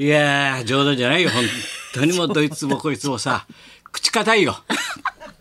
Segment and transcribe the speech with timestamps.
[0.00, 1.28] いやー、冗談じゃないよ。
[1.28, 1.44] 本
[1.92, 3.46] 当にもうどいつもこいつもさ、
[3.92, 4.56] 口堅いよ。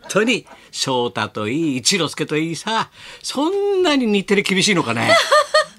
[0.02, 2.90] 本当に、翔太といい、一之輔といいさ、
[3.24, 5.16] そんなに日テレ厳しいのかね。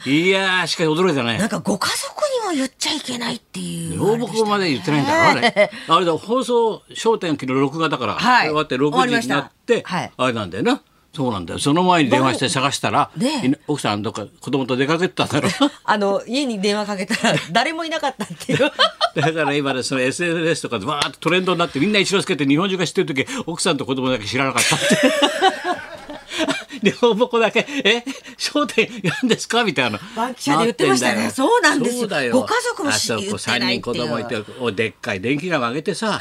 [0.07, 1.37] いやー、しかし驚いたね。
[1.37, 4.03] なんかご家族にも言っちゃいけないっていう。
[4.03, 5.71] 応募まで言ってないんだろあれ。
[5.87, 10.81] あれだ、放送、焦点昨日録画だから、はい終わって6終わりました時になって、はいあれなんだよな。
[11.13, 11.59] そうなんだよ。
[11.59, 15.49] その前に電話して探したら、ね奥さんどっか子供と出かけてたんだろ。
[15.85, 18.59] あの、家に電話かけたら誰もいなかったっていう。
[19.17, 24.87] だから今ね、その SNS とかでわーっとトレンドになってみんな一之輔って日本中が知ってる時奥さんと子供だけ知らなかったって。
[26.83, 28.05] で、応募だけ、え、
[28.39, 30.01] 焦点やんですかみたいな。
[30.17, 32.33] バンキシャで言ってましたねそうなんですよそうだよ。
[32.33, 36.21] ご家族もあそこ言ってないっていう3人子供いて、おでっかい電気が上げてさ、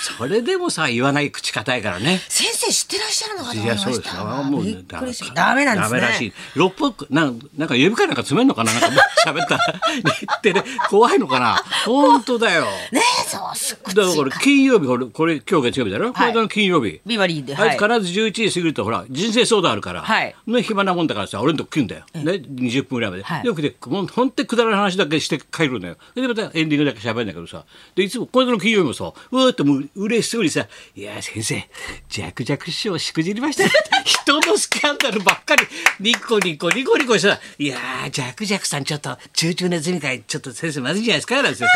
[0.00, 2.20] それでもさ、言わない口堅いからね。
[2.28, 4.12] 先生知ってらっしゃるのかと思いいや、まそうですよ。
[4.12, 4.24] した。
[4.44, 5.34] もう。
[5.34, 6.00] ダメなんですね。
[6.00, 6.32] ダメらしい。
[6.56, 8.72] 六本なんなんか指かなんか詰めんのかな？
[8.72, 8.88] なんか
[9.26, 9.64] 喋ったら。
[10.12, 11.62] 日テレ怖いのかな？
[11.84, 12.64] 本当だよ。
[12.92, 17.56] ねえ、そうすっだからこれ金曜日これこれ今日月曜日だろ、この間の金曜日ビバリーで。
[17.56, 27.64] あいつ必ず11時過ぎるとほら人生相談あるから、はいね、暇なもんだからさ俺のとこ来るんだよ、ね、20分ぐらいまで、はいよくでもうほんとくだらない話だけして帰るんだよでまたエンディングだけ喋るんだけどさ
[27.94, 31.68] でいつもこの間の金曜日もさうわーってもう嬉しそうにさ「いや先生
[32.08, 33.64] ジャクジャク師匠しくじりました。
[33.64, 33.70] よ
[34.04, 35.66] 」人のスキャンダルばっかり。
[35.98, 41.66] ニコニコニコニコしてさ「いやージャクジャクさんちょっとチューチューネズミ会ちょっと先生まずいんじゃないですか」なんてさ。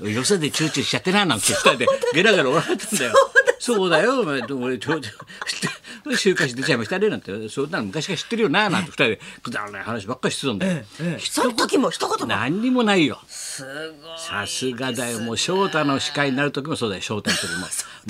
[0.00, 1.86] よそでチューチューしちゃってななんて二人で。
[2.14, 3.14] ゲラゲラ笑ってんだよ。
[3.60, 5.10] そうだよ、お前、俺、ちょ、ちょ、
[6.16, 10.84] 週刊誌出ちゃいましたね、なんて、そんなの昔から知ってるよな、なんて二人で、くだらない話ばっかりしてたんだよ。
[11.18, 12.26] その時も一言も。
[12.26, 13.20] 何にもないよ。
[13.26, 13.64] す
[14.02, 14.18] ごい。
[14.18, 17.48] さすがだよ、もう翔太の司会になる時もそうだよ、翔太の時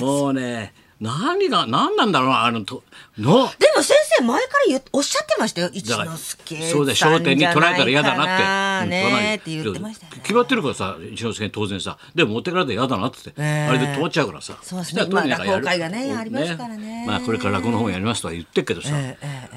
[0.01, 0.05] も。
[0.23, 2.83] もうね、何が、何なんだろうな、あの、と、
[3.19, 5.71] の、でも先生前からおっしゃってましたよ。
[5.73, 8.85] 一之輔そうだよ焦点に捉えたら嫌だなって。
[8.85, 10.07] うんねえって言ってました。
[10.09, 14.59] 決まってるからさ一之輔に当然さでも持ってかれたら嫌だなってあれで止まっちゃうからさ。
[14.63, 15.07] そうですね。
[15.11, 17.05] まあ落語会がねありますからね。
[17.07, 18.91] まあこれから落語の本やりますとは言ってるけどさ、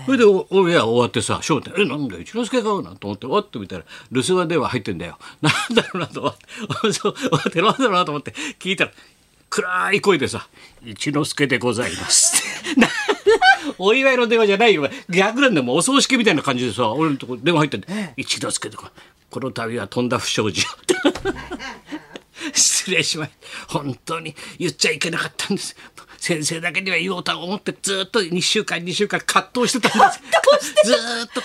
[0.05, 5.17] それでお俺は終わってさ『笑点』えなんだよ一之輔かなと思ってわっと見たら留守番電話入ってんだよ。
[5.41, 6.47] なんだろうなと思って。
[7.31, 8.91] わってなんだろうなと思って聞いたら
[9.49, 10.47] 暗い声でさ
[10.85, 12.43] 「一之輔でございます」
[12.77, 12.87] な
[13.77, 14.89] お祝いの電話じゃないよ。
[15.09, 18.09] 逆なんだよもうお葬式みたいな感じでさ俺のとこ電話入ってんだよ。
[18.17, 18.91] 一之輔とか
[19.29, 20.65] この度はとんだ不祥事を」
[22.55, 23.31] 失礼しまし
[23.67, 23.79] た。
[23.79, 25.75] 本当に言っちゃいけなかったんです。
[26.19, 30.21] 先生だけには言おうと思ってずっと2週間2週間葛藤してたんです。
[30.83, 31.41] ずーっと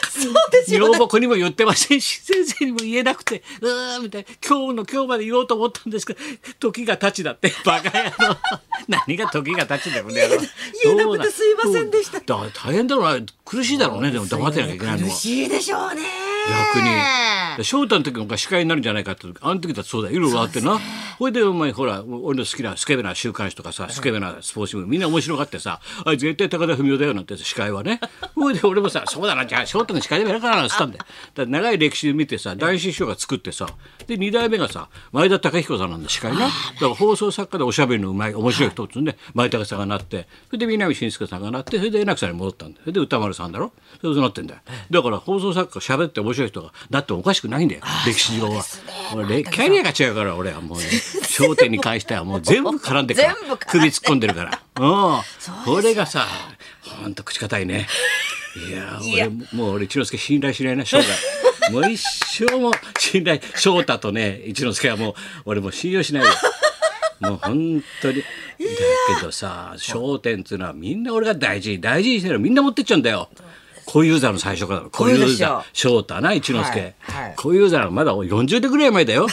[0.50, 0.86] ですよね。
[0.88, 3.42] 女房子にも言ってませんし先生にも言えなくて。
[3.60, 4.28] うーみたいな。
[4.46, 6.20] 今日の今日まで言おうと思ったんですけど
[6.58, 7.52] 時が経ちだって。
[7.64, 8.36] バカ野郎。
[8.88, 10.41] 何が時が経ちだよこの野郎。
[10.84, 12.20] 言えなくてすいませんでした。
[12.20, 12.50] だ？
[12.52, 13.20] 大変だろう。
[13.20, 14.10] な苦しいだろうね。
[14.10, 15.06] でも黙ってなきゃいけないの。
[15.06, 16.02] 苦はしいでしょうね。
[16.74, 16.91] 逆に
[17.62, 20.16] 翔太の時も司会になるんじゃないかってあの時だってそうだよ。
[20.16, 20.78] いろいろあってな
[21.18, 28.00] ほいでお前ほら俺の好きなスケベな週刊誌とかさスケベなスポーツ新聞みんな面白がってさあ絶対高田文夫だよなんて司会はね
[28.34, 31.04] ほいで俺もさそうだなじゃあ翔太の司会でもやるからなっつったんだよ。
[31.34, 33.66] だ長い歴史で見てさ男子師匠が作ってさ
[34.06, 36.38] で2代目がさ前田隆彦さんなんだ司会ね。
[36.38, 42.82] だから放送作家でおしゃべりのうまい面白い人っつうんで前田さんがなってそれで南信介さんがなってそれで円楽さんに戻ったんだよ。
[42.84, 43.72] それで歌丸さんだろ。
[44.00, 44.60] それでなってんだよ。
[44.90, 47.82] だから放送作家喋って面白い人がなってもおかしくないんだよ。
[48.06, 48.62] 歴史上は。
[49.14, 50.84] 俺キャリアが違うから俺はもうね
[51.38, 53.20] 『笑点』に関してはもう全部絡んでる。
[53.22, 54.60] から首突っ込んでるから。
[54.80, 55.64] うん。
[55.64, 56.26] これがさ
[56.80, 57.88] ほんと口堅いね。
[58.68, 61.08] いや俺もう俺一之輔信頼しないな生涯
[61.72, 65.14] もう一生も信頼翔太とね一之輔はもう
[65.46, 66.30] 俺もう信用しないよ。
[67.20, 68.20] もう本当に。
[68.20, 68.24] だ
[69.20, 73.28] けどさ『笑点』っつうのはみんな俺が大事に大事にしてるのみんな持ってっちゃうんだよ。
[73.84, 74.80] 小遊三の最初から。
[74.90, 75.36] 小遊三。
[75.36, 76.94] 三翔太な一之輔、
[77.36, 79.26] 小遊三はまだ40年ぐらい前だよ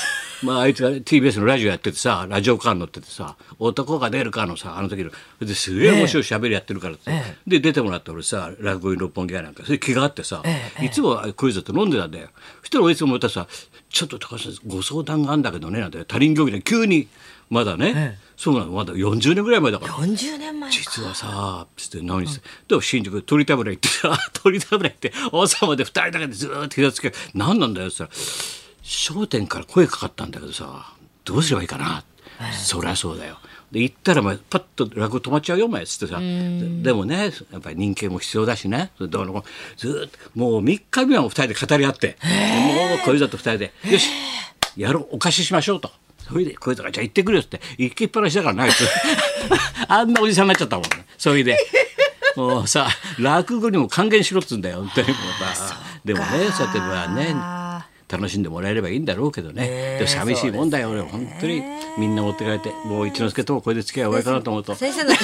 [0.44, 7.12] まああいつが TBS のラジオやっててさラジオカーに乗っててさ「男が出るか」のさあの時のですげえ面白い喋りやってるからって、
[7.48, 10.44] で出てもらって俺さ落語に六本木屋なんかそれ気があってさ、
[10.82, 12.30] いつも小遊三と飲んでたんだよ。
[12.62, 13.48] そしたら俺いつもまたさ
[13.90, 17.08] 「ちょっと高橋さんご相談があるんだけどね」なんて他人行儀で急に
[17.50, 19.94] まだね、そうなのまだ40年ぐらい前だから。
[19.96, 20.72] 40年前。
[20.72, 28.22] 実はさつって何して、で新宿鳥田村行ってさ 鳥田村行って朝まで二人だけでずーっと膝つけ何なんだよって言ったら
[29.10, 30.94] 『笑点』から声かかったんだけどさ
[31.26, 32.04] どうすればいいかな、
[32.52, 33.38] そりゃそうだよ。
[33.72, 36.20] で行ったらお前パッと落語止まっちゃうよお前っつってさ。
[36.20, 38.92] ででもねやっぱり人間も必要だしね。
[39.00, 39.46] どうの
[39.78, 42.18] ずーっともう3日目はもう二人で語り合って。
[42.24, 43.74] もう小遊三と二人で。
[43.92, 44.10] よし。
[44.76, 45.92] やろうお貸ししましょうと。
[46.28, 47.62] それでこいつがじゃあ行ってくれよって。
[47.78, 48.88] 行きっぱなしだからなあいつ
[49.88, 51.06] あんなおじさんになっちゃったもんね。
[51.18, 51.58] それで。
[52.36, 52.88] もうさ
[53.20, 54.78] 落語にも還元しろっつうんだよ。
[54.78, 55.78] 本当にもうさ。
[56.04, 56.26] でもね
[56.58, 57.59] そうやってまあね
[58.12, 61.62] 楽しんでもらえればいいんだろうけどね、でも寂しいもんだよ俺本当に。
[61.98, 64.74] みんな持ってかれてもう一之輔ともこれで付き合い終わりかなと思うと。
[64.74, 65.16] 先生のい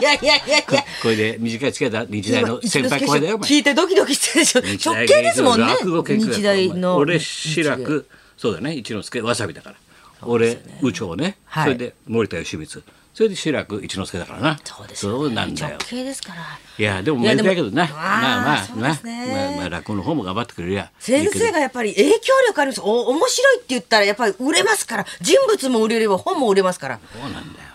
[0.00, 0.84] やいやいやいや。
[1.02, 2.06] これで短い付き合いだ。
[2.08, 4.92] 日大の先輩後輩だよ聞いてドキドキしてるでしょ。
[4.92, 5.66] 直系ですもんね。
[5.82, 8.06] 日大の俺志らく
[8.36, 8.74] そうだね。
[8.74, 9.76] 一之輔わさびだから。
[10.22, 11.64] 俺右長ね、はい。
[11.64, 14.58] それで森田義満それで志らく一之輔だからな。
[14.64, 15.34] そうですよね。
[15.34, 15.76] なんだよ。
[15.76, 16.42] 直系ですから。
[16.78, 17.86] いやでもめでたいけどな。
[17.86, 19.00] まあまあね。
[19.32, 22.18] まあまあ落語の方も頑張ってくれりゃ先生がやっぱり影響
[22.48, 25.06] 力あるんですお面白いって言ったらやっぱり売れますから。
[25.20, 27.00] 人物も売れれば本も売れますから。
[27.12, 27.66] そうなんだよ。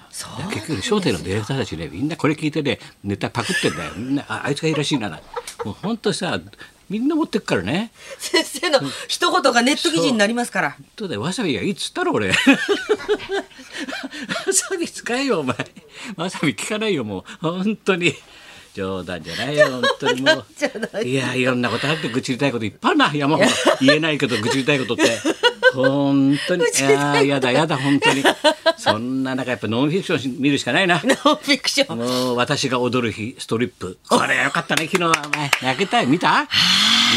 [0.50, 3.92] 結局『笑点』のディレクターたちねみんなこれ聞いてねネタパクってんだよ。
[3.98, 5.10] みんなああいつがいいらしいな。
[5.10, 5.20] な
[5.66, 6.40] もう本当さ
[6.90, 7.92] みんな持ってくからね。
[8.20, 10.72] 先生の一言がネット記事になりますから。
[10.72, 12.30] 本当だよわさびがいいっつったろ俺。
[12.30, 12.36] わ
[14.52, 15.56] さび使えよお前。
[16.16, 17.24] わさび聞かないよもう。
[17.42, 18.16] 本当に。
[18.76, 20.46] 冗談じゃないよ本当にもう。
[21.04, 21.10] い。
[21.12, 23.50] いやいろんなことあって愚痴りたいこといっぱいあるな山ほど
[23.80, 25.04] 言えないけど愚痴りたいことって
[25.76, 26.64] 本当に。
[26.66, 28.24] いやーやだやだ本当に。
[28.78, 31.02] そんな中やっぱノンフィクション見るしかないな。
[31.04, 31.98] ノンフィクション。
[31.98, 33.98] もう私が踊る日ストリップ。
[34.10, 35.26] これよかったね昨日は。
[35.34, 36.48] お前泣けたよ見た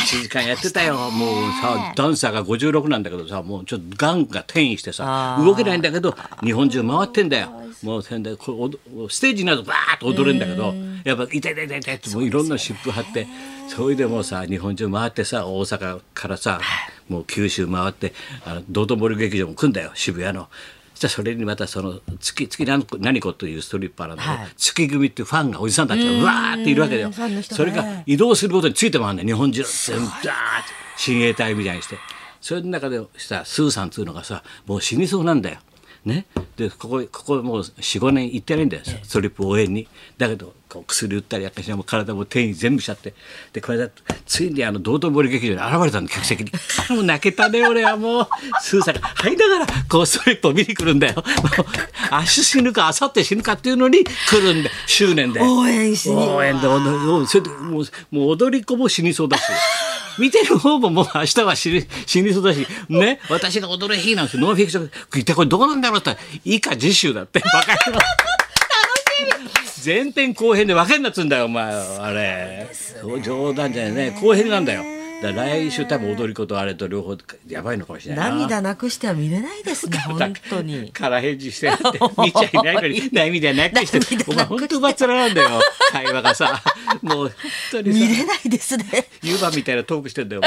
[0.04, 0.94] ？1時間やってたよ。
[1.10, 7.52] もうさダンサーが56なんだけどさもうちょっとガンが転移してさ動けないんだけど日本中回ってんだよ。
[7.82, 10.74] もうそんでこうステージになるとバーッと踊れるんだけど
[11.04, 13.26] やっぱ「痛い痛い痛い痛い」ってもういろんな湿布貼って
[13.68, 16.60] それでもうさ日本中回ってさ大阪からさ
[17.08, 18.12] もう九州回って
[18.44, 20.48] あの道頓堀劇場も来んだよ渋谷の。
[20.94, 24.48] そしたらそれにまたその月月何子何子というストリッパーなんだけど、はい。
[24.56, 27.12] 月組っていうファンがおじさんたちがうわーっているわけだよ。
[27.42, 30.32] それが移動することについて回るんだよ日本中全部ダーッて
[30.96, 31.96] 親衛隊みたいにして。
[32.40, 35.58] それの中でさスーさんっつうのがさもう死にそうなんだよ。
[36.08, 36.26] ね、
[36.56, 39.86] でここここもう45年行ってないんだよストリップ応援に。
[40.16, 43.14] だけどこう薬売ったりやっかしらもう体も転移全部しちゃって。
[43.52, 43.88] でこれだ
[44.26, 46.50] ついにあの道頓堀劇場に現れたの客席に。
[46.90, 48.28] もう泣けたね俺はもう。
[48.60, 51.14] スーさんが入りながらこうストリップを見に来るんだよ。
[51.16, 51.24] もう
[52.10, 55.40] 明日死ぬか明後日死ぬかっていうのに来るんで執念で。
[55.42, 56.62] 応援しに応援で
[57.26, 59.42] それでもうもう踊り子も死にそうだし
[60.18, 63.20] 見てる方ももう明日は死に死にそうだしね？
[63.30, 64.42] 私が踊る日なんですよ。
[64.42, 64.90] ノンフィクション。
[65.14, 66.16] 一体これどうなんだろうって。
[66.44, 67.40] 言ったら以下次週だって。
[67.52, 68.00] バカ野郎。
[69.84, 72.68] 前編後編で分けんなっつうんだよお前あれ。
[73.22, 74.82] 冗談じゃないね後編なんだよ
[75.22, 77.16] だ来週多分踊り子とあれと両方
[77.46, 78.36] やばいのかもしれないな。
[78.36, 80.90] 涙なくしては見れないですね 本当に。
[80.92, 81.84] 空返事してやって。
[82.18, 83.08] 見ちゃいないのに。
[83.12, 83.98] 涙なくして。
[84.26, 85.60] お前本当上っ面なんだよ。
[85.92, 86.62] 会話がさ。
[87.02, 87.32] もう本
[87.70, 87.98] 当にさ。
[87.98, 88.84] 見れないですね。
[89.22, 90.42] 湯葉みたいなトークしてんだよ。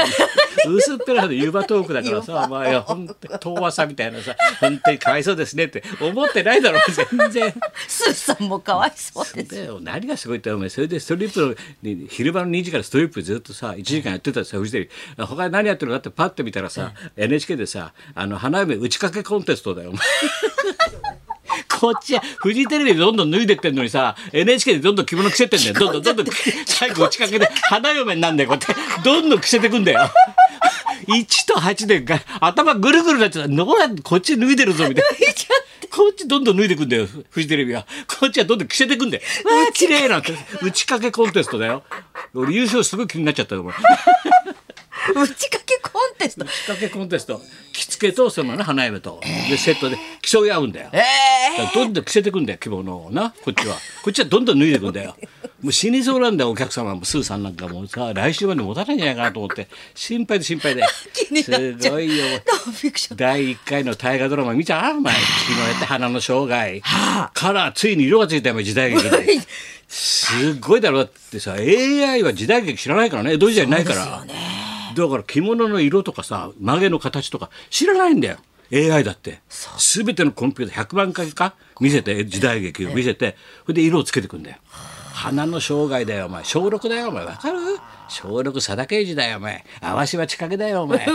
[0.66, 5.82] 薄っぺらいで湯葉トークだからさ、お前は本当に遠和さみたいなさ、本当にかわいそうですねって。
[6.00, 7.54] 思ってないだろう、全然。
[7.88, 9.54] スーさんもかわいそうです。
[9.54, 20.02] で何がすごいってお前それでストリップのに昼間の2時からストリップずっとさ1時間やってたらさフジテレビ他に何やってるのかってパッて見たらさ、NHK でさあの花嫁打ち掛けコンテストだよお前。
[21.68, 25.74] こっちはフジテレビでどんどん脱いでってんのにさ NHK でどんどん着物着せてんだよ。
[25.74, 26.26] どんどんどんどん
[26.64, 29.02] 最後打ち掛けで花嫁になんだよこうやって。
[29.02, 30.08] どんどん着せてくんだよ。
[31.08, 35.10] 1と8でが頭ぐるぐるなっちゃったこっち脱いでるぞみたいな。
[35.90, 37.84] こっちどんどん脱いでくんだよフジテレビは。
[38.06, 39.22] こっちはどんどん着せてくんだよ。
[39.44, 40.32] わあ綺麗なんて。
[40.62, 41.82] 打ち掛けコンテストだよ。
[42.34, 43.74] 俺優勝すごい気になっちゃったよ俺
[45.14, 46.44] 打ち掛けコンテスト。
[46.44, 47.40] 打ち掛けコンテスト。
[47.72, 49.20] 着付けとそのね花嫁と。
[49.50, 50.90] でセットで競い合うんだよ。
[50.92, 50.98] え
[51.58, 53.34] だからどんどん着せてくんだよ着物をな。
[53.42, 53.76] こっちは。
[54.02, 55.16] こっちはどんどん脱いでくんだよ。
[55.62, 58.12] もう死にそうなんだよお客様もスーさんなんかもうさ。
[58.14, 59.68] 来週まで持たないんじゃないかなと思って。
[59.94, 60.84] 心配で心配で。
[61.42, 62.24] すごいよ。
[63.16, 66.80] 第1回の大河ドラマ見たお前昨日やって花の生涯。
[67.34, 69.38] からついに色がついたよ時代劇で。
[69.88, 70.98] すごいだろ。
[70.98, 73.34] だってさ AI は時代劇知らないからね。
[73.34, 74.24] 江戸時代ないから、
[74.94, 78.38] だから着物の色とかさ曲げの形とか知らないんだよ。
[78.72, 79.40] AI だって。
[79.94, 81.54] 全てのコンピューター100万回か？
[81.80, 83.36] 見せて時代劇を見せて。
[83.66, 84.56] それで色をつけてくんだよ。
[85.12, 86.42] 花の生涯だよお前。
[86.44, 87.24] 小6だよお前。
[87.26, 87.58] わかる？
[88.08, 89.64] 小6佐田啓二だよお前。
[89.80, 91.06] 淡島千景だよお前。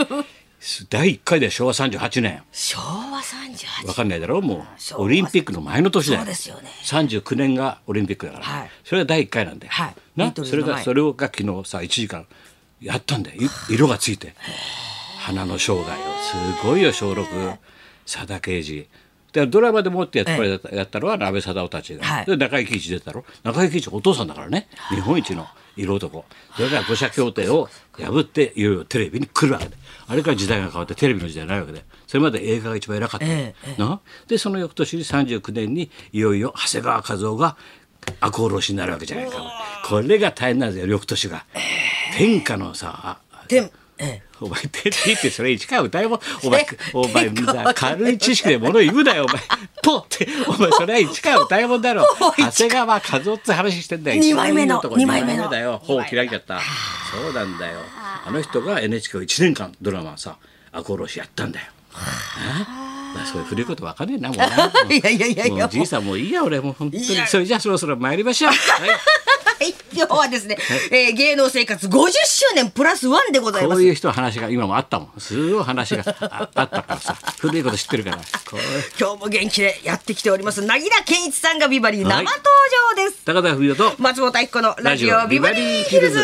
[0.90, 2.42] 第1回で昭和38年。
[2.52, 4.42] 昭和38わかんないだろ？
[4.42, 6.20] も昭和うオリンピックの前の年だよ。
[6.22, 6.70] そうですよね。
[6.84, 8.72] 39年がオリンピックだから、はい。
[8.84, 9.96] それが第1回なんだよ、はい。
[10.16, 10.32] な？
[10.44, 12.28] それがそれが昨日さ1時間
[12.82, 13.42] やったんだよ。
[13.42, 14.34] い色がついて。
[15.20, 15.96] 花の生涯を。
[16.62, 17.58] すごいよ小6
[18.06, 18.88] 佐田啓二
[19.34, 22.26] でドラマでもってやっぱりやったのは安倍貞夫たちが、はい。
[22.26, 23.26] で中井貴一出たろ。
[23.44, 24.68] 中井貴一お父さんだからね。
[24.90, 26.26] 日本一の色男。
[26.56, 27.70] それから五社協定を
[28.00, 29.76] 破っていよいよテレビに来るわけで。
[30.08, 31.84] あれから時代が変わってテレビの時代になるわけで。
[32.08, 33.26] それまで映画が一番偉かった。
[33.26, 34.00] の、ええな？
[34.28, 37.58] でその翌年に39年にいよいよ長谷川一夫が
[38.22, 39.40] 赤穂浪士になるわけじゃないか
[39.88, 41.46] これが大変なんですよ翌年が。
[42.18, 44.28] 天下のさあ天ええ。
[44.40, 49.42] お前テレビってそれ市川歌えもお前えお前軽い知識で物言うなよお前。
[49.82, 52.06] ポってお前それは市川歌えもんだろ
[52.38, 54.22] 長谷川和夫って話してんだよ。
[54.22, 55.46] 二枚目の一番いい男二枚目の。
[55.46, 55.82] 二だよ。
[55.84, 56.60] 頬開いちゃった。
[57.12, 57.80] そうなんだよ。
[58.26, 60.38] あの人が NHK を1年間ドラマさ
[60.72, 61.66] 赤穂浪士やったんだよ。
[61.94, 63.14] あ。
[63.16, 64.46] まあそういう古いことわかんねえなもうな。
[64.94, 65.56] いやいやいやいや。
[65.64, 67.04] もうじいさんもういいや俺もう本当に。
[67.04, 68.90] それじゃあそろそろ参りましょう、 はい
[69.60, 70.56] はい、今日はですね、
[70.92, 73.78] えー芸能生活50周年プラスワンでございます。
[73.78, 78.20] こういう人の話が今もあったもんすごい話がああったからさ 古いこと知ってるから
[79.00, 80.62] 今日も元気でやってきております。
[80.62, 82.38] なぎら健一さんがビバリー生はい登
[82.96, 83.26] 場です。
[83.26, 86.20] 高田文夫と松本明子のラジオビバリーヒルズ。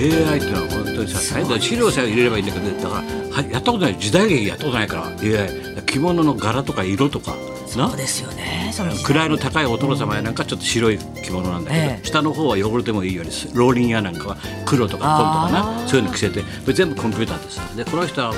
[0.00, 3.98] AI っては本当にさ最後資料さえ入れればいいんだけどだからはやったことない。
[3.98, 5.06] 時代劇やったことないから。
[5.06, 7.34] AI 着物の柄とか色とか
[7.76, 7.88] な？
[7.88, 8.72] そうですよね。
[8.72, 12.04] 位の高いお殿様やなんかちょっと白い着物なんだけど、ええ。
[12.04, 15.88] 下の方は汚れてもいいようにローリンやなんかは黒とか紺とかな？
[15.88, 16.40] そういうの着せて。
[16.40, 18.34] これ全部コンピューターですでこの人は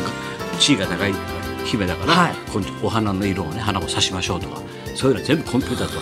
[0.59, 1.15] 地位が高い
[1.65, 2.35] 姫だから、はい。
[2.83, 4.61] お花の色をね花を刺しましょうとか。
[4.95, 5.95] そういうのは全部コンピューターと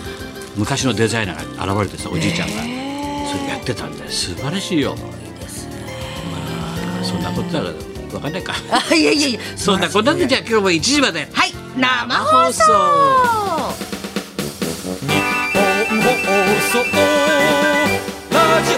[0.57, 2.55] 昔のデザイナーが現れてさおじいちゃんが、
[3.31, 4.95] それやってたんで素晴らしいよ。
[7.03, 7.73] そんなことだから
[8.11, 8.53] 分かんないか。
[8.89, 9.39] あいやいやいや。
[9.55, 11.27] そんなことでじゃあ今日も1時まで。
[11.31, 12.63] はい生放送。
[15.01, 16.31] 日本放
[16.71, 16.77] 送。
[18.31, 18.77] ラジオ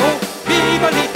[0.50, 1.13] ビバリー。